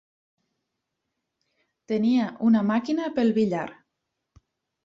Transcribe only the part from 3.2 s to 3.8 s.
billar.